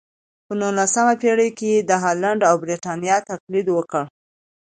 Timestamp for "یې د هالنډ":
1.73-2.41